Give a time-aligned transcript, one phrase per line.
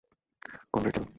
[0.73, 1.07] Conrad, চলো।